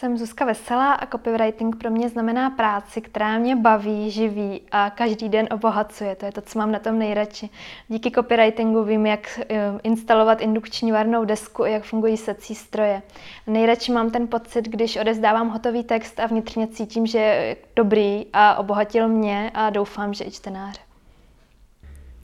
[0.00, 5.28] Jsem Zuzka Veselá a copywriting pro mě znamená práci, která mě baví, živí a každý
[5.28, 6.16] den obohacuje.
[6.16, 7.50] To je to, co mám na tom nejradši.
[7.88, 13.02] Díky copywritingu vím, jak eh, instalovat indukční varnou desku a jak fungují secí stroje.
[13.46, 18.54] Nejradši mám ten pocit, když odezdávám hotový text a vnitřně cítím, že je dobrý a
[18.54, 20.80] obohatil mě a doufám, že i čtenáře.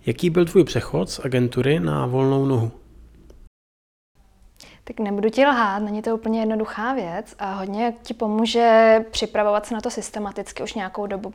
[0.07, 2.71] Jaký byl tvůj přechod z agentury na volnou nohu?
[4.89, 9.75] Tak nebudu ti lhát, není to úplně jednoduchá věc a hodně ti pomůže připravovat se
[9.75, 11.35] na to systematicky už nějakou dobu.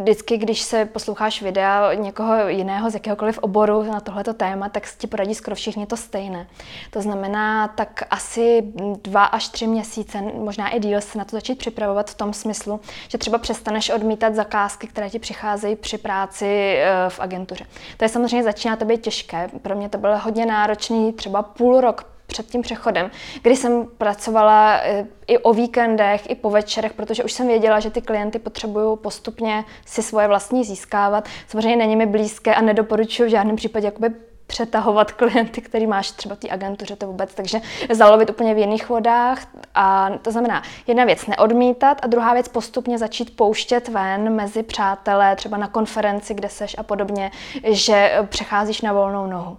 [0.00, 5.06] Vždycky, když se posloucháš videa někoho jiného z jakéhokoliv oboru na tohleto téma, tak ti
[5.06, 6.46] poradí skoro všichni to stejné.
[6.90, 8.62] To znamená, tak asi
[9.02, 12.80] dva až tři měsíce, možná i díl, se na to začít připravovat v tom smyslu,
[13.08, 17.64] že třeba přestaneš odmítat zakázky, které ti přicházejí při práci eh, v agentuře.
[17.96, 19.50] To je samozřejmě začíná to být těžké.
[19.62, 23.10] Pro mě to bylo hodně náročný, třeba půl rok před tím přechodem,
[23.42, 27.90] kdy jsem pracovala eh, i o víkendech, i po večerech, protože už jsem věděla, že
[27.90, 31.28] ty klienty potřebují postupně si svoje vlastní získávat.
[31.48, 34.10] Samozřejmě není mi blízké a nedoporučuji v žádném případě jakoby
[34.48, 38.88] přetahovat klienty, který máš třeba v té agentuře to vůbec, takže zalovit úplně v jiných
[38.88, 44.62] vodách a to znamená jedna věc neodmítat a druhá věc postupně začít pouštět ven mezi
[44.62, 47.30] přátelé, třeba na konferenci, kde seš a podobně,
[47.64, 49.58] že přecházíš na volnou nohu.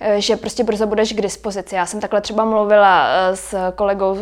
[0.00, 1.74] Eh, že prostě brzo budeš k dispozici.
[1.74, 4.18] Já jsem takhle třeba mluvila eh, s kolegou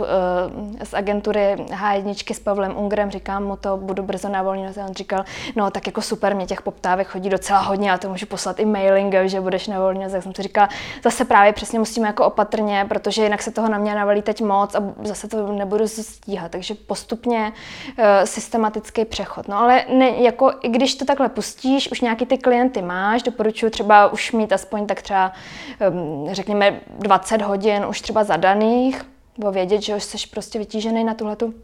[0.81, 4.67] eh, z agentury H1 s Pavlem Ungrem, říkám mu to, budu brzo na volný.
[4.89, 5.25] On říkal,
[5.57, 8.65] no tak jako super, mě těch poptávek chodí docela hodně, a to můžu poslat i
[8.65, 10.23] mailingem, že budeš na volný noze.
[10.23, 10.69] jsem si říkala,
[11.05, 14.75] zase právě přesně musíme jako opatrně, protože jinak se toho na mě navalí teď moc
[14.75, 16.51] a zase to nebudu stíhat.
[16.51, 17.53] Takže postupně
[18.25, 19.49] systematický přechod.
[19.49, 23.71] No ale ne, jako, i když to takhle pustíš, už nějaký ty klienty máš, doporučuji
[23.71, 25.33] třeba už mít aspoň tak třeba
[26.33, 29.03] řekněme 20 hodin už třeba zadaných,
[29.39, 31.55] nebo vědět, že už jsi prostě vytížený na tuhletu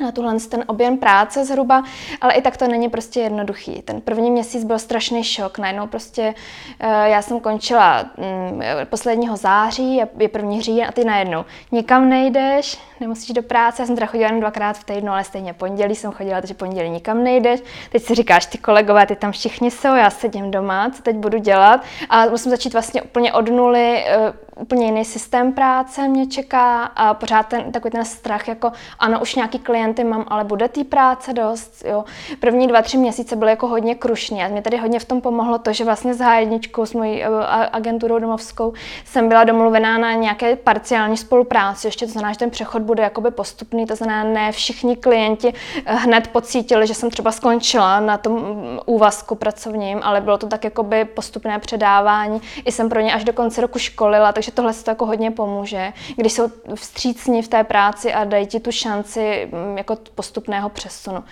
[0.00, 1.84] na tuhle ten objem práce zhruba,
[2.20, 3.82] ale i tak to není prostě jednoduchý.
[3.82, 6.34] Ten první měsíc byl strašný šok, najednou prostě
[6.80, 12.78] eh, já jsem končila mm, posledního září, je první říjen a ty najednou nikam nejdeš,
[13.00, 16.12] nemusíš do práce, já jsem teda chodila jen dvakrát v týdnu, ale stejně pondělí jsem
[16.12, 17.60] chodila, takže pondělí nikam nejdeš.
[17.92, 21.38] Teď si říkáš, ty kolegové, ty tam všichni jsou, já sedím doma, co teď budu
[21.38, 26.84] dělat a musím začít vlastně úplně od nuly, eh, úplně jiný systém práce mě čeká
[26.84, 30.84] a pořád ten, takový ten strach, jako ano, už nějaký klienty mám, ale bude té
[30.84, 32.04] práce dost, jo.
[32.40, 35.58] První dva, tři měsíce byly jako hodně krušní a mě tady hodně v tom pomohlo
[35.58, 37.28] to, že vlastně s H1, s mojí eh,
[37.72, 38.72] agenturou domovskou,
[39.04, 43.30] jsem byla domluvená na nějaké parciální spolupráci, ještě to znamená, že ten přechod bude jakoby
[43.30, 45.54] postupný, to znamená, ne všichni klienti
[45.86, 50.46] eh, hned pocítili, že jsem třeba skončila na tom mm, úvazku pracovním, ale bylo to
[50.46, 52.40] tak jakoby postupné předávání.
[52.64, 55.30] I jsem pro ně až do konce roku školila, takže tohle se to jako hodně
[55.30, 60.68] pomůže, když jsou vstřícní v té práci a dají ti tu šanci mm, jako postupného
[60.68, 61.24] přesunu,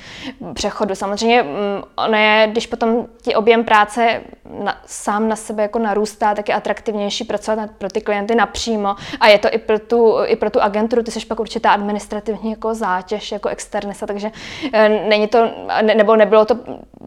[0.55, 0.95] přechodu.
[0.95, 4.21] Samozřejmě mm, ono je, když potom ti objem práce
[4.65, 9.29] na, sám na sebe jako narůstá, tak je atraktivnější pracovat pro ty klienty napřímo a
[9.29, 12.75] je to i pro tu, i pro tu agenturu, ty jsi pak určitá administrativní jako
[12.75, 14.31] zátěž, jako externista, takže
[14.73, 15.51] eh, není to,
[15.83, 16.59] ne, nebo nebylo to,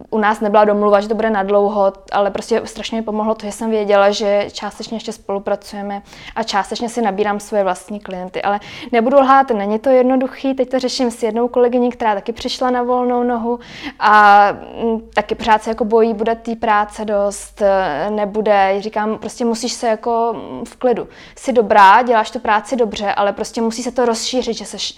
[0.09, 3.45] u nás nebyla domluva, že to bude na dlouho, ale prostě strašně mi pomohlo to,
[3.45, 6.01] že jsem věděla, že částečně ještě spolupracujeme
[6.35, 8.41] a částečně si nabírám svoje vlastní klienty.
[8.41, 8.59] Ale
[8.91, 10.53] nebudu lhát, není to jednoduchý.
[10.53, 13.59] Teď to řeším s jednou kolegyní, která taky přišla na volnou nohu
[13.99, 18.75] a mm, taky pořád se jako bojí, bude té práce dost, e, nebude.
[18.79, 21.07] Říkám, prostě musíš se jako mm, v klidu.
[21.35, 24.97] Jsi dobrá, děláš tu práci dobře, ale prostě musí se to rozšířit, že seš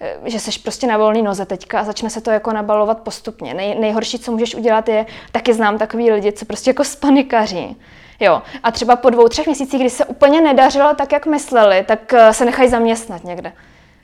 [0.00, 3.54] e, že jsi prostě na volné noze teďka a začne se to jako nabalovat postupně.
[3.54, 7.76] Nej, nejhorší, co můžeš udělat, je, taky znám takový lidi, co prostě jako spanikaří
[8.22, 8.42] Jo.
[8.62, 12.32] A třeba po dvou, třech měsících, kdy se úplně nedařilo tak, jak mysleli, tak eh,
[12.32, 13.52] se nechají zaměstnat někde.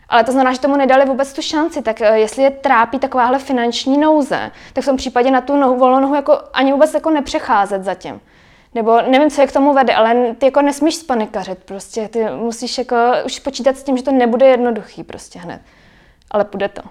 [0.09, 1.83] Ale to znamená, že tomu nedali vůbec tu šanci.
[1.83, 5.79] Tak eh, jestli je trápí takováhle finanční nouze, tak v tom případě na tu nohu,
[5.79, 8.21] volnou nohu jako ani vůbec jako nepřecházet zatím.
[8.75, 12.09] Nebo nevím, co je k tomu vede, ale ty jako nesmíš spanikařit prostě.
[12.09, 12.97] Ty musíš jako
[13.27, 15.61] už počítat s tím, že to nebude jednoduchý prostě hned.
[16.31, 16.83] Ale půjde to.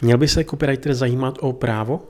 [0.00, 2.00] Měl by se copywriter zajímat o právo?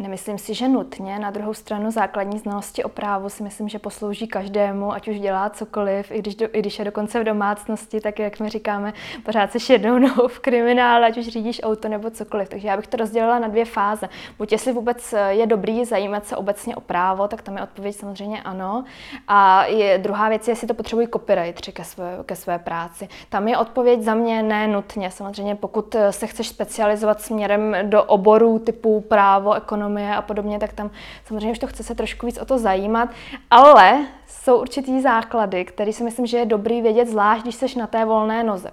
[0.00, 1.18] Nemyslím si, že nutně.
[1.18, 5.50] Na druhou stranu základní znalosti o právu si myslím, že poslouží každému, ať už dělá
[5.50, 8.92] cokoliv, i když, do, i když je dokonce v domácnosti, tak jak my říkáme,
[9.24, 12.48] pořád se jednou nohou v kriminále, ať už řídíš auto nebo cokoliv.
[12.48, 14.08] Takže já bych to rozdělila na dvě fáze.
[14.38, 18.42] Buď jestli vůbec je dobrý zajímat se obecně o právo, tak tam je odpověď samozřejmě
[18.42, 18.84] ano.
[19.28, 23.08] A je, druhá věc je, jestli to potřebují copywriteri ke své, ke své práci.
[23.28, 25.10] Tam je odpověď za mě ne nutně.
[25.10, 30.72] Samozřejmě pokud se chceš specializovat směrem do oborů typu právo, ekonomie, ekonomie a podobně, tak
[30.72, 30.90] tam
[31.24, 33.08] samozřejmě už to chce se trošku víc o to zajímat,
[33.50, 37.86] ale jsou určitý základy, které si myslím, že je dobrý vědět, zvlášť když jsi na
[37.86, 38.70] té volné noze.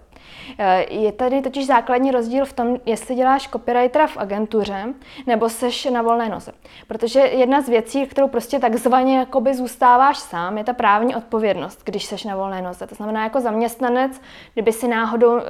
[0.57, 4.85] Eh, je tady totiž základní rozdíl v tom, jestli děláš copywritera v agentuře
[5.27, 6.51] nebo seš na volné noze.
[6.87, 12.05] Protože jedna z věcí, kterou prostě takzvaně jakoby zůstáváš sám, je ta právní odpovědnost, když
[12.05, 12.87] seš na volné noze.
[12.87, 14.21] To znamená, jako zaměstnanec,
[14.53, 15.43] kdyby si náhodou e,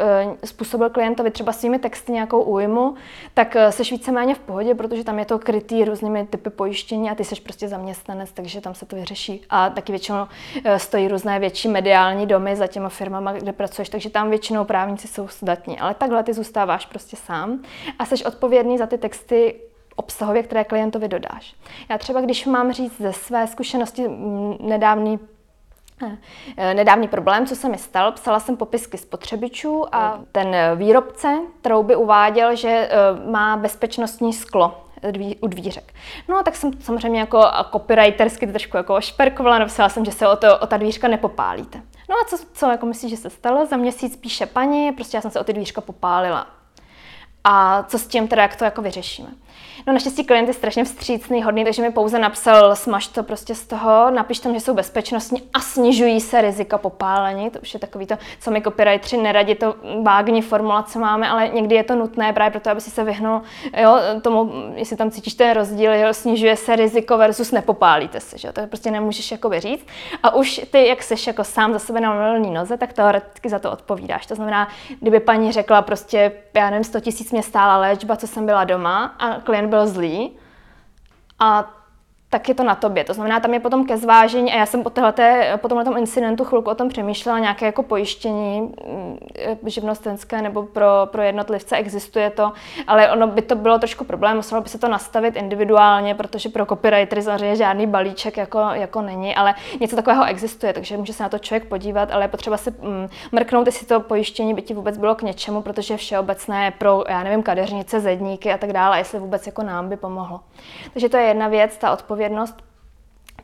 [0.46, 2.96] způsobil klientovi třeba svými texty nějakou újmu,
[3.34, 7.16] tak e, seš víceméně v pohodě, protože tam je to krytý různými typy pojištění a
[7.16, 9.42] ty seš prostě zaměstnanec, takže tam se to vyřeší.
[9.50, 10.28] A taky většinou
[10.78, 15.28] stojí různé větší mediální domy za těma firmama, kde pracuješ, takže tam většinou právníci jsou
[15.28, 17.60] zdatní, ale takhle ty zůstáváš prostě sám
[18.00, 19.56] a jsi odpovědný za ty texty
[19.96, 21.56] obsahově, které klientovi dodáš.
[21.90, 24.08] Já třeba, když mám říct ze své zkušenosti
[24.60, 25.20] nedávný
[26.58, 31.96] eh, Nedávný problém, co se mi stal, psala jsem popisky spotřebičů a ten výrobce trouby
[31.96, 34.86] uváděl, že eh, má bezpečnostní sklo
[35.42, 35.94] u dvířek.
[36.30, 40.60] No tak jsem samozřejmě jako copywritersky trošku jako šperkovala, napsala jsem, že se o, to,
[40.60, 41.82] o ta dvířka nepopálíte.
[42.10, 43.66] No a co, co jako myslíš, že se stalo?
[43.66, 46.48] Za měsíc píše paní, prostě já jsem se o ty dvířka popálila.
[47.44, 49.30] A co s tím teda, jak to jako vyřešíme?
[49.88, 53.68] No naštěstí klient je strašně vstřícný, hodný, takže mi pouze napsal, smaž to prostě z
[53.68, 57.50] toho, napiš tam, že jsou bezpečnostní a snižují se rizika popálení.
[57.50, 61.76] To už je takový to, co my copywriteri neradi, to vágní formulace máme, ale někdy
[61.76, 63.42] je to nutné právě proto, aby si se vyhnul
[63.82, 68.52] jo, tomu, jestli tam cítíš ten rozdíl, jo, snižuje se riziko versus nepopálíte se, že?
[68.52, 69.88] to prostě nemůžeš jako říct.
[70.24, 73.60] A už ty, jak seš jako sám za sebe na volné noze, tak teoreticky za
[73.60, 74.26] to odpovídáš.
[74.26, 74.68] To znamená,
[75.00, 79.16] kdyby paní řekla prostě, já nevím, 100 tisíc mě stála léčba, co jsem byla doma
[79.20, 80.32] a klient byl zlý.
[81.40, 81.76] A
[82.36, 83.04] tak je to na tobě.
[83.04, 86.44] To znamená, tam je potom ke zvážení, a já jsem po, tohleté, po tomhle incidentu
[86.44, 89.18] chvilku o tom přemýšlela, nějaké jako pojištění mm,
[89.66, 92.52] živnostenské nebo pro, pro jednotlivce existuje to,
[92.88, 96.66] ale ono by to bylo trošku problém, muselo by se to nastavit individuálně, protože pro
[96.66, 101.30] copywritery samozřejmě žádný balíček jako, jako není, ale něco takového existuje, takže může se na
[101.30, 104.98] to člověk podívat, ale je potřeba si mm, mrknout, jestli to pojištění by ti vůbec
[104.98, 109.20] bylo k něčemu, protože je všeobecné pro, já nevím, kadeřnice, zedníky a tak dále, jestli
[109.20, 110.40] vůbec jako nám by pomohlo.
[110.94, 112.66] Takže to je jedna věc, ta odpověď odpovědnost.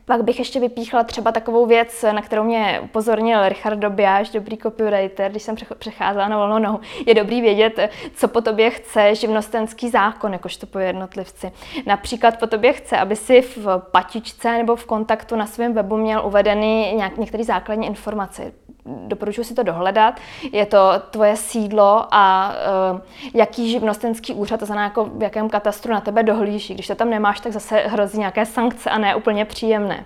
[0.06, 5.32] Pak bych ještě vypíchla třeba takovou věc, na kterou mě upozornil Richard Dobiáš, dobrý copywriter,
[5.32, 6.80] když jsem přecházela na volnou nohu.
[7.06, 7.80] Je dobrý vědět,
[8.16, 11.52] co po tobě chce živnostenský zákon, jakožto po jednotlivci.
[11.86, 16.22] Například po tobě chce, aby si v patičce nebo v kontaktu na svém webu měl
[16.26, 18.52] uvedeny nějak, některé základní informace
[18.86, 20.20] doporučuji si to dohledat.
[20.52, 22.54] Je to tvoje sídlo a
[22.94, 23.00] uh,
[23.34, 26.74] jaký živnostenský úřad, to znamená, jako v jakém katastru na tebe dohlíží.
[26.74, 30.06] Když to tam nemáš, tak zase hrozí nějaké sankce a ne úplně příjemné.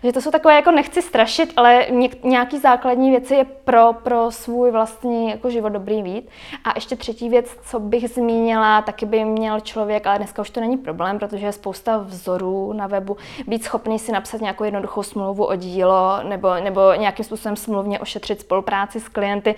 [0.00, 1.86] Takže to jsou takové, jako nechci strašit, ale
[2.24, 6.28] nějaký základní věci je pro, pro svůj vlastní jako život dobrý vít.
[6.64, 10.60] A ještě třetí věc, co bych zmínila, taky by měl člověk, ale dneska už to
[10.60, 13.16] není problém, protože je spousta vzorů na webu,
[13.46, 18.40] být schopný si napsat nějakou jednoduchou smlouvu o dílo nebo, nebo nějakým způsobem smluvně ošetřit
[18.40, 19.54] spolupráci s klienty,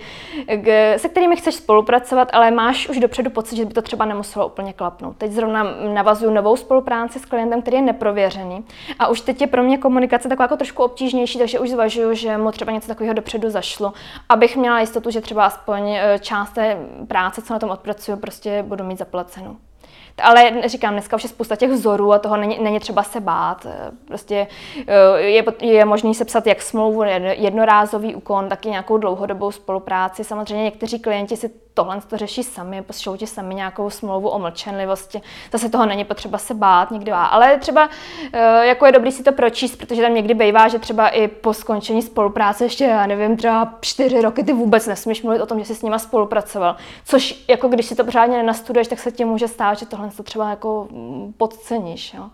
[0.97, 4.73] se kterými chceš spolupracovat, ale máš už dopředu pocit, že by to třeba nemuselo úplně
[4.73, 5.17] klapnout.
[5.17, 5.63] Teď zrovna
[5.93, 8.65] navazuju novou spolupráci s klientem, který je neprověřený
[8.99, 12.13] a už teď je pro mě komunikace komunikace taková jako trošku obtížnější, takže už zvažuju,
[12.13, 13.93] že mu třeba něco takového dopředu zašlo,
[14.29, 18.63] abych měla jistotu, že třeba aspoň eh, část té práce, co na tom odpracuju, prostě
[18.63, 19.57] budu mít zaplacenou.
[20.23, 23.65] Ale říkám, dneska už je spousta těch vzorů a toho není, není třeba se bát.
[23.65, 24.47] Eh, prostě
[24.87, 27.03] eh, je, je možný sepsat jak smlouvu,
[27.37, 30.23] jednorázový úkon, tak i nějakou dlouhodobou spolupráci.
[30.23, 35.21] Samozřejmě někteří klienti si tohle to řeší sami, pošlou ti sami nějakou smlouvu o mlčenlivosti.
[35.51, 37.11] Zase toho není potřeba se bát někdy.
[37.11, 37.89] Ale třeba
[38.33, 41.53] eh, jako je dobrý si to pročíst, protože tam někdy bývá, že třeba i po
[41.53, 45.65] skončení spolupráce ještě, já nevím, třeba čtyři roky ty vůbec nesmíš mluvit o tom, že
[45.65, 46.75] jsi s nima spolupracoval.
[47.05, 50.23] Což jako když si to pořádně nenastuduješ, tak se ti může stát, že tohle to
[50.23, 52.13] třeba jako mm, podceníš.
[52.13, 52.29] Jo.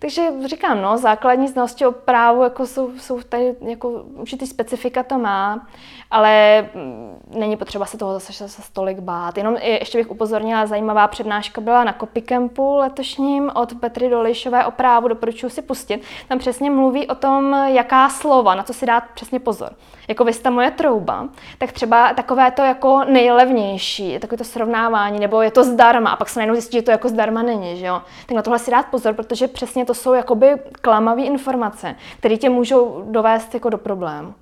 [0.00, 5.18] Takže říkám, no, základní znalosti o právu jako jsou, jsou tady, jako určitý specifika to
[5.18, 5.66] má,
[6.10, 9.36] ale mm, není potřeba se toho zase, zase stolik bát.
[9.38, 15.08] Jenom ještě bych upozornila, zajímavá přednáška byla na Copycampu letošním od Petry Dolišové o právu,
[15.08, 16.02] doporučuji si pustit.
[16.28, 19.72] Tam přesně mluví o tom, jaká slova, na co si dát přesně pozor.
[20.08, 21.28] Jako vy jste moje trouba,
[21.58, 26.28] tak třeba takové to jako nejlevnější, takové to srovnávání, nebo je to zdarma, a pak
[26.28, 28.02] se najednou zjistí, že to jako zdarma není, že jo.
[28.26, 30.46] Tak na tohle si dát pozor, protože přesně to jsou jakoby
[30.80, 34.34] klamavé informace, které tě můžou dovést jako do problému.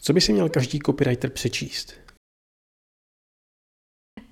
[0.00, 2.05] Co by si měl každý copywriter přečíst?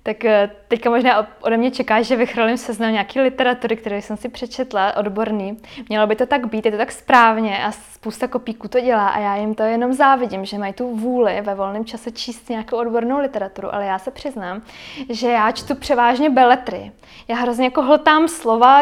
[0.05, 4.29] Tak eh, teďka možná ode mě čekáš, že vychrolím seznam nějaký literatury, které jsem si
[4.29, 5.57] přečetla, odborný.
[5.89, 9.19] Mělo by to tak být, je to tak správně a spousta kopíků to dělá a
[9.19, 13.19] já jim to jenom závidím, že mají tu vůli ve volném čase číst nějakou odbornou
[13.19, 14.61] literaturu, ale já se přiznám,
[15.09, 16.91] že já čtu převážně beletry.
[17.27, 18.81] Já hrozně jako hltám slova,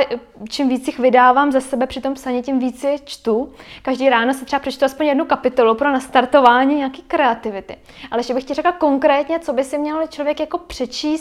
[0.50, 3.54] čím víc jich vydávám ze sebe při tom psaní, tím víc je čtu.
[3.82, 7.78] Každý ráno se třeba přečtu aspoň jednu kapitolu pro nastartování nějaký kreativity.
[8.12, 11.13] Ale že bych ti řekla konkrétně, co by si měl člověk jako přečíst,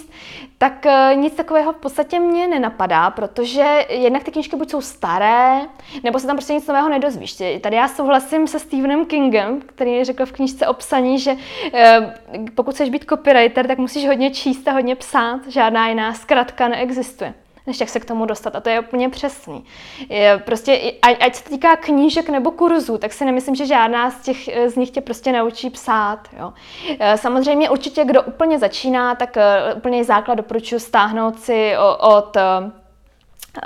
[0.58, 5.60] tak eh, nic takového v podstatě mě nenapadá, protože jednak ty knížky buď jsou staré,
[6.02, 7.42] nebo se tam prostě nic nového nedozvíš.
[7.60, 11.36] Tady já souhlasím se Stephenem Kingem, který řekl v knížce o psaní, že
[11.74, 12.14] eh,
[12.54, 17.34] pokud chceš být copywriter, tak musíš hodně číst a hodně psát, žádná jiná zkratka neexistuje
[17.66, 18.56] než jak se k tomu dostat.
[18.56, 19.64] A to je úplně přesný.
[20.08, 24.48] Je prostě, ať se týká knížek nebo kurzů, tak si nemyslím, že žádná z, těch,
[24.66, 26.28] z nich tě prostě naučí psát.
[26.38, 26.52] Jo.
[27.00, 32.36] Eh, samozřejmě určitě, kdo úplně začíná, tak eh, úplně základ doporučuji stáhnout si od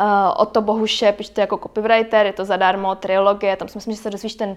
[0.00, 4.02] Uh, o to Bohuše, pište jako copywriter, je to zadarmo, trilogie, tam si myslím, že
[4.02, 4.57] se dozvíš ten uh,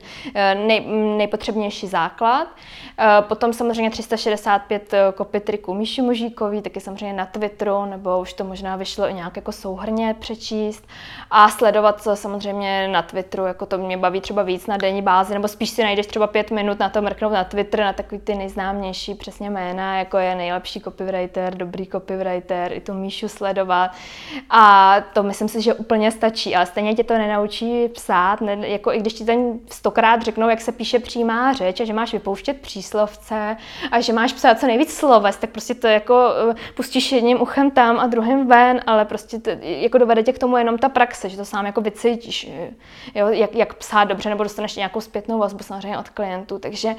[0.67, 0.85] nej,
[1.17, 2.47] nejpotřebnější základ.
[2.47, 8.43] Uh, potom samozřejmě 365 copy triků Míši Možíkový, taky samozřejmě na Twitteru, nebo už to
[8.43, 10.87] možná vyšlo i nějak jako souhrně přečíst.
[11.31, 15.33] A sledovat co samozřejmě na Twitteru, jako to mě baví třeba víc na denní bázi,
[15.33, 18.35] nebo spíš si najdeš třeba pět minut na to mrknout na Twitter, na takový ty
[18.35, 23.91] nejznámější přesně jména, jako je nejlepší copywriter, dobrý copywriter, i tu Míšu sledovat.
[24.49, 28.67] A to to myslím si, že úplně stačí, ale stejně tě to nenaučí psát, ne,
[28.67, 32.13] jako i když ti ten stokrát řeknou, jak se píše přímá řeč a že máš
[32.13, 33.57] vypouštět příslovce
[33.91, 37.71] a že máš psát co nejvíc sloves, tak prostě to jako uh, pustíš jedním uchem
[37.71, 41.29] tam a druhým ven, ale prostě to, jako dovede tě k tomu jenom ta praxe,
[41.29, 42.49] že to sám jako vycítíš,
[43.15, 46.95] jo, jak, jak psát dobře, nebo dostaneš nějakou zpětnou vazbu samozřejmě od klientů, takže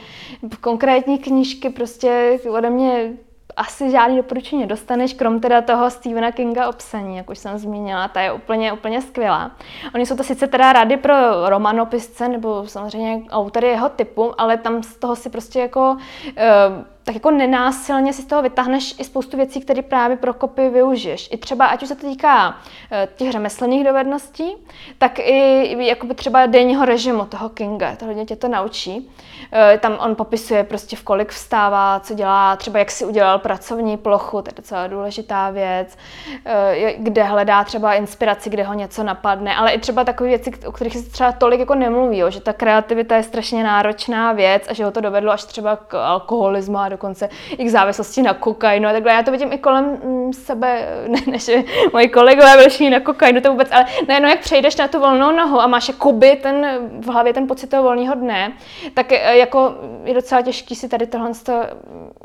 [0.60, 3.12] konkrétní knížky prostě ode mě
[3.57, 8.09] asi žádný doporučení nedostaneš, krom teda toho Stephena Kinga o psaní, jak už jsem zmínila,
[8.09, 9.50] ta je úplně, úplně skvělá.
[9.95, 11.14] Oni jsou to sice teda rady pro
[11.49, 17.14] romanopisce, nebo samozřejmě autory jeho typu, ale tam z toho si prostě jako uh, tak
[17.14, 21.28] jako nenásilně si z toho vytáhneš i spoustu věcí, které právě pro kopy využiješ.
[21.33, 22.59] I třeba, ať už se to týká
[22.92, 24.57] eh, těch řemeslných dovedností,
[24.99, 29.11] tak i jakoby třeba denního režimu toho Kinga, to hodně tě to naučí.
[29.52, 33.97] Eh, tam on popisuje prostě v kolik vstává, co dělá, třeba jak si udělal pracovní
[33.97, 35.99] plochu, to je docela důležitá věc,
[36.45, 40.73] eh, kde hledá třeba inspiraci, kde ho něco napadne, ale i třeba takové věci, o
[40.73, 44.85] kterých se třeba tolik jako nemluví, že ta kreativita je strašně náročná věc a že
[44.85, 48.92] ho to dovedlo až třeba k alkoholismu a dokonce i k závislosti na kokainu a
[48.92, 49.12] takhle.
[49.12, 51.50] Já to vidím i kolem mm, sebe, ne, než
[51.92, 55.61] moji kolegové byli na kokainu, to vůbec, ale najednou jak přejdeš na tu volnou nohu
[55.61, 56.66] a máš jakoby ten,
[57.00, 58.52] v hlavě ten pocit toho volného dne,
[58.95, 61.30] tak e, jako je docela těžký si tady tohle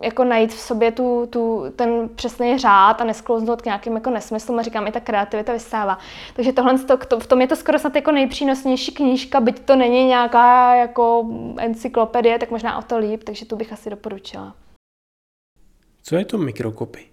[0.01, 4.60] jako najít v sobě tu, tu, ten přesný řád a nesklouznout k nějakým jako nesmyslům
[4.60, 5.98] a říkám, i ta kreativita vystává.
[6.36, 10.08] Takže tohle, to, v tom je to skoro snad jako nejpřínosnější knížka, byť to není
[10.08, 11.25] nějaká jako
[11.58, 14.53] encyklopedie, tak možná o to líp, takže tu bych asi doporučila.
[16.07, 17.07] Co je to mikrokopy?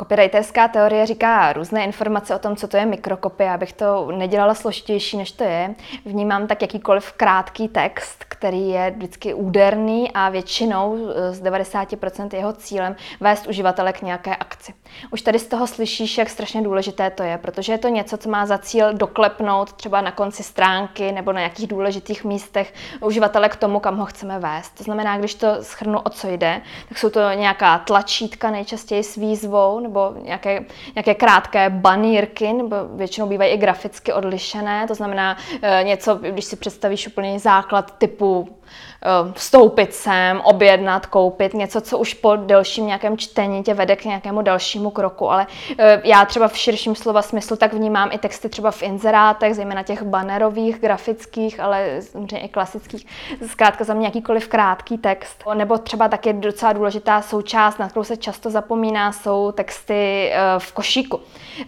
[0.00, 5.16] Copywriterská teorie říká různé informace o tom, co to je mikrokopy, abych to nedělala složitější,
[5.16, 5.74] než to je.
[6.04, 10.96] Vnímám tak jakýkoliv krátký text, který je vždycky úderný a většinou
[11.30, 14.74] z 90% jeho cílem vést uživatele k nějaké akci.
[15.10, 18.28] Už tady z toho slyšíš, jak strašně důležité to je, protože je to něco, co
[18.28, 23.56] má za cíl doklepnout třeba na konci stránky nebo na nějakých důležitých místech uživatele k
[23.56, 24.70] tomu, kam ho chceme vést.
[24.70, 29.16] To znamená, když to schrnu, o co jde, tak jsou to nějaká tlačítka nejčastěji s
[29.16, 35.84] výzvou nebo nějaké, nějaké krátké banírky, nebo většinou bývají i graficky odlišené, to znamená e,
[35.84, 38.29] něco, když si představíš úplně základ typu
[39.02, 44.04] Eh, vstoupit sem, objednat, koupit, něco, co už po delším nějakém čtení tě vede k
[44.04, 45.30] nějakému dalšímu kroku.
[45.30, 45.46] Ale
[45.78, 49.82] eh, já třeba v širším slova smyslu tak vnímám i texty třeba v inzerátech, zejména
[49.82, 53.06] těch bannerových, grafických, ale samozřejmě i klasických,
[53.46, 55.44] zkrátka za mě jakýkoliv krátký text.
[55.54, 60.72] Nebo třeba taky docela důležitá součást, na kterou se často zapomíná, jsou texty eh, v
[60.72, 61.20] košíku.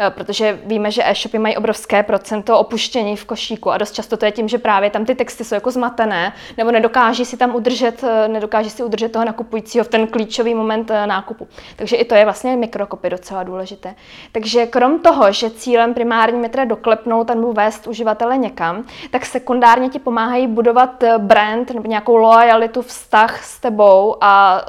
[0.09, 4.33] Protože víme, že e-shopy mají obrovské procento opuštění v košíku a dost často to je
[4.33, 8.29] tím, že právě tam ty texty jsou jako zmatené nebo nedokáží si tam udržet, eh,
[8.29, 11.49] nedokáží si udržet toho nakupujícího v ten klíčový moment eh, nákupu.
[11.77, 13.95] Takže i to je vlastně mikrokopy docela důležité.
[14.33, 19.89] Takže krom toho, že cílem primárním je teda doklepnout nebo vést uživatele někam, tak sekundárně
[19.89, 24.63] ti pomáhají budovat eh, brand nebo nějakou lojalitu, vztah s tebou a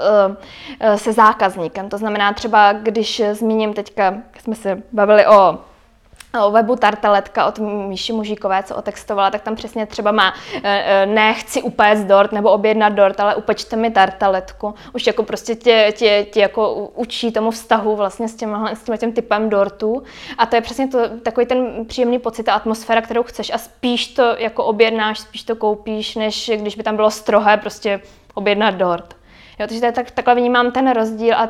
[0.95, 1.89] se zákazníkem.
[1.89, 5.59] To znamená třeba, když zmíním teďka, jsme se bavili o
[6.51, 10.33] webu Tartaletka od Míši Mužíkové, co otextovala, tak tam přesně třeba má
[11.05, 14.75] ne chci upéct dort nebo objednat dort, ale upečte mi tartaletku.
[14.93, 19.13] Už jako prostě tě, tě, tě jako učí tomu vztahu vlastně s, těm, s tím,
[19.13, 20.03] typem dortu.
[20.37, 24.07] A to je přesně to, takový ten příjemný pocit, ta atmosféra, kterou chceš a spíš
[24.07, 28.01] to jako objednáš, spíš to koupíš, než když by tam bylo strohé prostě
[28.33, 29.15] objednat dort.
[29.59, 31.49] Jo, takže tak, takhle vnímám ten rozdíl a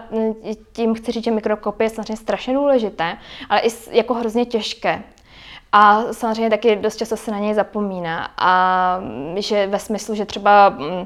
[0.73, 3.17] tím chci říct, že mikrokopy je samozřejmě strašně důležité,
[3.49, 5.03] ale i jako hrozně těžké.
[5.75, 8.31] A samozřejmě taky dost často se na něj zapomíná.
[8.37, 8.99] A
[9.35, 11.05] že ve smyslu, že třeba mm,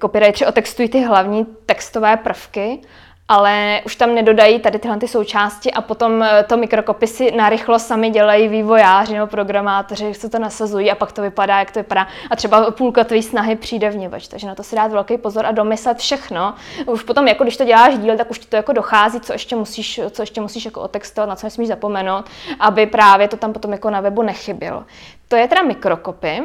[0.00, 2.80] copywriteri otextují ty hlavní textové prvky,
[3.28, 7.78] ale už tam nedodají tady tyhle ty součásti a potom eh, to mikrokopy si narychlo
[7.78, 12.06] sami dělají vývojáři nebo programátoři, se to nasazují a pak to vypadá, jak to vypadá.
[12.30, 15.52] A třeba půlka tvé snahy přijde v takže na to si dát velký pozor a
[15.52, 16.54] domyslet všechno.
[16.86, 19.56] Už potom, jako když to děláš díl, tak už ti to jako dochází, co ještě
[19.56, 22.24] musíš, co ještě musíš jako otextovat, na co nesmíš zapomenout,
[22.60, 24.84] aby právě to tam potom jako na webu nechybělo.
[25.28, 26.42] To je teda mikrokopy.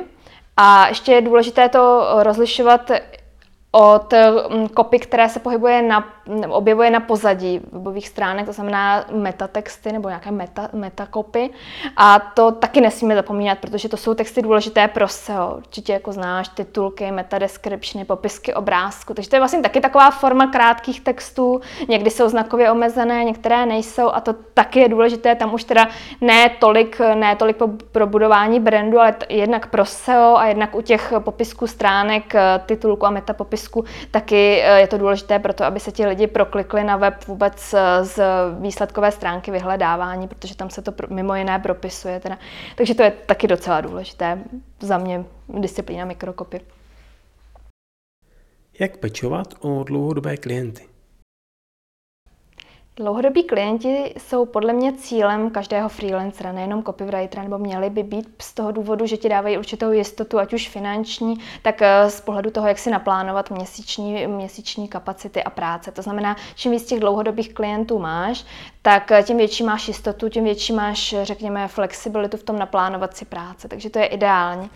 [0.57, 2.91] A ještě je důležité to rozlišovat
[3.75, 4.13] od
[4.49, 6.13] mm, kopy, které se pohybuje na,
[6.49, 11.49] objevuje na pozadí webových stránek, to znamená metatexty nebo nějaké meta, metakopy.
[11.97, 15.55] A to taky nesmíme zapomínat, protože to jsou texty důležité pro SEO.
[15.57, 19.13] Určitě jako znáš titulky, metadescriptiony, popisky obrázku.
[19.13, 21.61] Takže to je vlastně taky taková forma krátkých textů.
[21.87, 25.35] Někdy jsou znakově omezené, některé nejsou a to taky je důležité.
[25.35, 25.87] Tam už teda
[26.21, 27.57] ne tolik, ne tolik
[27.91, 32.33] pro budování brandu, ale jednak pro SEO a jednak u těch popisků stránek,
[32.65, 36.83] titulku a metapopisku taky eh, je to důležité pro to, aby se ti lidi proklikli
[36.83, 38.23] na web vůbec eh, z
[38.59, 42.19] výsledkové stránky vyhledávání, protože tam se to mimo jiné propisuje.
[42.19, 42.37] Teda.
[42.75, 44.43] Takže to je taky docela důležité
[44.79, 46.61] za mě disciplína mikrokopy.
[48.79, 50.92] Jak pečovat o dlouhodobé klienty?
[52.95, 58.53] Dlouhodobí klienti jsou podle mě cílem každého freelancera, nejenom copywritera, nebo měli by být z
[58.53, 62.67] toho důvodu, že ti dávají určitou jistotu, ať už finanční, tak eh, z pohledu toho,
[62.67, 65.91] jak si naplánovat měsíční, měsíční kapacity a práce.
[65.91, 68.45] To znamená, čím víc těch dlouhodobých klientů máš,
[68.81, 73.25] tak eh, tím větší máš jistotu, tím větší máš, řekněme, flexibilitu v tom naplánovat si
[73.25, 73.67] práce.
[73.67, 74.69] Takže to je ideální.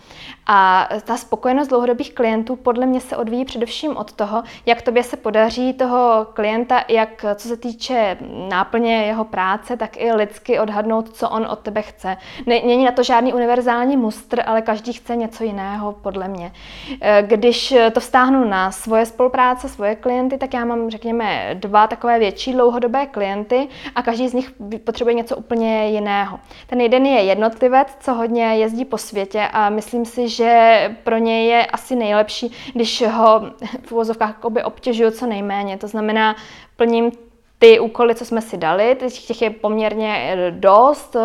[0.46, 5.16] A ta spokojenost dlouhodobých klientů podle mě se odvíjí především od toho, jak tobě se
[5.16, 8.07] podaří toho klienta, jak co se týče
[8.48, 12.16] náplně jeho práce, tak i lidsky odhadnout, co on od tebe chce.
[12.46, 16.52] Není na to žádný univerzální mustr, ale každý chce něco jiného, podle mě.
[17.00, 22.18] Eh, když to vztáhnu na svoje spolupráce, svoje klienty, tak já mám, řekněme, dva takové
[22.18, 24.52] větší dlouhodobé klienty a každý z nich
[24.84, 26.38] potřebuje něco úplně jiného.
[26.66, 31.46] Ten jeden je jednotlivec, co hodně jezdí po světě a myslím si, že pro něj
[31.46, 33.40] je asi nejlepší, když ho
[33.86, 35.78] v uvozovkách obtěžuju co nejméně.
[35.78, 36.36] To znamená,
[36.76, 37.10] plním
[37.58, 41.16] ty úkoly, co jsme si dali, těch je poměrně eh, dost.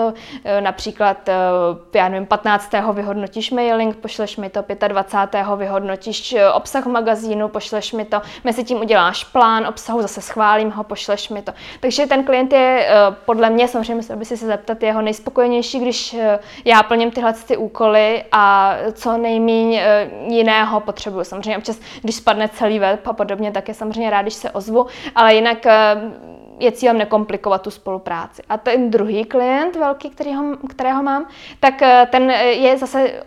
[0.44, 1.34] Eh, například, eh,
[1.94, 2.94] já nevím, 15.
[2.94, 5.56] vyhodnotíš mailing, pošleš mi to, 25.
[5.56, 11.30] vyhodnotíš obsah magazínu, pošleš mi to, mezi tím uděláš plán obsahu, zase schválím ho, pošleš
[11.30, 11.54] mi to.
[11.80, 12.90] Takže ten klient je
[13.26, 16.16] podle mě, samozřejmě by si se zeptat, jeho nejspokojenější, když
[16.66, 21.24] já plním tyhle ty úkoly a co nejméně jiného potřebuju.
[21.24, 24.86] Samozřejmě občas, když spadne celý web a podobně, tak je samozřejmě rád, když se ozvu,
[25.16, 25.66] ale jinak
[26.64, 28.42] je cílem nekomplikovat tu spolupráci.
[28.50, 31.28] A ten druhý klient velký, kterýho, kterého mám,
[31.60, 33.24] tak eh, ten je zase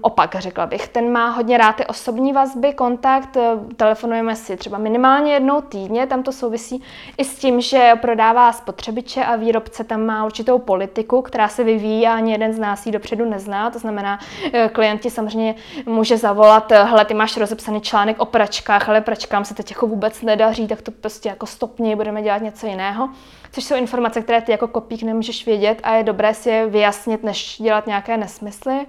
[0.00, 0.88] opak, řekla bych.
[0.88, 6.06] Ten má hodně rád ty osobní vazby, kontakt, eh, telefonujeme si třeba minimálně jednou týdně,
[6.06, 6.82] tam to souvisí
[7.18, 12.06] i s tím, že prodává spotřebiče a výrobce tam má určitou politiku, která se vyvíjí
[12.06, 14.18] a ani jeden z nás ji dopředu nezná, to znamená,
[14.52, 15.54] eh, klienti samozřejmě
[15.86, 19.86] může zavolat, eh, hele, ty máš rozepsaný článek o pračkách, ale pračkám se teď jako
[19.86, 23.08] vůbec nedaří, tak to prostě jako stopni, budeme dělat něco jiného
[23.56, 27.22] což jsou informace, které ty jako kopík nemůžeš vědět a je dobré si je vyjasnit,
[27.22, 28.86] než dělat nějaké nesmysly.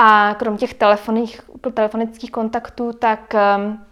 [0.00, 0.74] A krom těch
[1.74, 3.87] telefonických kontaktů, tak um,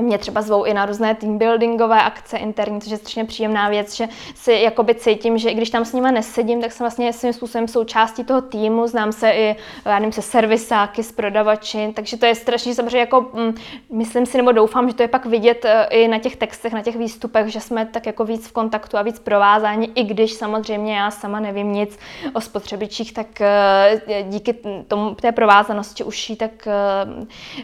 [0.00, 3.96] mě třeba zvou i na různé team buildingové akce interní, což je strašně příjemná věc,
[3.96, 7.32] že si jakoby cítím, že i když tam s nimi nesedím, tak jsem vlastně svým
[7.32, 12.26] způsobem součástí toho týmu, znám se i, já nevím, se servisáky, s prodavači, takže to
[12.26, 13.54] je strašně samozřejmě jako, mm,
[13.90, 16.82] myslím si, nebo doufám, že to je pak vidět e, i na těch textech, na
[16.82, 20.96] těch výstupech, že jsme tak jako víc v kontaktu a víc provázáni, i když samozřejmě
[20.96, 21.98] já sama nevím nic
[22.32, 24.54] o spotřebičích, tak e, díky
[24.88, 26.50] tomu té provázanosti uší, tak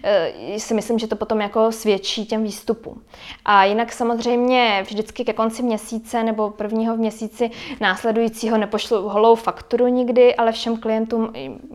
[0.02, 3.02] e, si myslím, že to potom jako svědčí lepší těm výstupům.
[3.44, 7.50] A jinak samozřejmě vždycky ke konci měsíce nebo prvního v měsíci
[7.80, 11.32] následujícího nepošlu holou fakturu nikdy, ale všem klientům,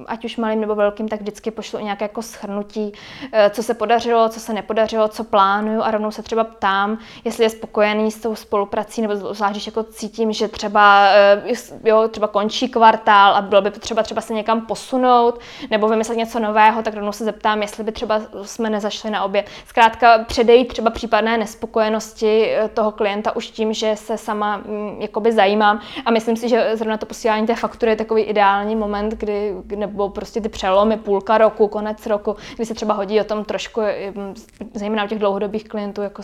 [0.07, 2.91] ať už malým nebo velkým, tak vždycky pošlu nějaké jako schrnutí,
[3.31, 7.43] eh, co se podařilo, co se nepodařilo, co plánuju a rovnou se třeba ptám, jestli
[7.43, 11.53] je spokojený s tou spoluprací, nebo zvlášť, když jako cítím, že třeba, eh,
[11.83, 15.39] jo, třeba končí kvartál a bylo by třeba třeba se někam posunout
[15.71, 19.43] nebo vymyslet něco nového, tak rovnou se zeptám, jestli by třeba jsme nezašli na obě.
[19.67, 25.31] Zkrátka předejít třeba případné nespokojenosti eh, toho klienta už tím, že se sama mm, jakoby
[25.31, 29.53] zajímám a myslím si, že zrovna to posílání té faktury je takový ideální moment, kdy,
[29.75, 33.81] nebo prostě ty přelomy půlka roku, konec roku, kdy se třeba hodí o tom trošku,
[34.73, 36.21] zejména u těch dlouhodobých klientů, jako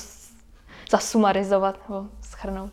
[0.91, 2.71] zasumarizovat nebo schrnout.